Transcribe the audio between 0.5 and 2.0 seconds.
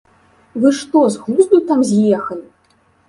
Вы што, з глузду там